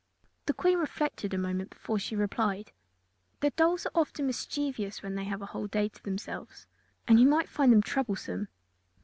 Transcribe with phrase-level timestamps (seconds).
[0.47, 2.71] The Queen reflected a moment before she replied,
[3.41, 6.65] "The dolls are often mischievous when they have a whole day to themselves,
[7.07, 8.47] and you might find them troublesome.